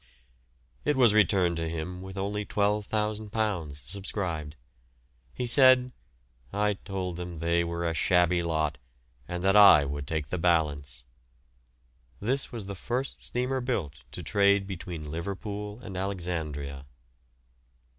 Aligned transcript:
It 0.83 0.95
was 0.97 1.13
returned 1.13 1.57
to 1.57 1.69
him 1.69 2.01
with 2.01 2.17
only 2.17 2.43
£12,000 2.43 3.75
subscribed. 3.75 4.55
He 5.31 5.45
said, 5.45 5.91
"I 6.51 6.73
told 6.73 7.17
them 7.17 7.37
they 7.37 7.63
were 7.63 7.85
a 7.87 7.93
shabby 7.93 8.41
lot, 8.41 8.79
and 9.27 9.43
that 9.43 9.55
I 9.55 9.85
would 9.85 10.07
take 10.07 10.29
the 10.29 10.39
balance." 10.39 11.05
This 12.19 12.51
was 12.51 12.65
the 12.65 12.73
first 12.73 13.23
steamer 13.23 13.61
built 13.61 13.99
to 14.13 14.23
trade 14.23 14.65
between 14.65 15.11
Liverpool 15.11 15.79
and 15.83 15.95
Alexandria. 15.95 16.87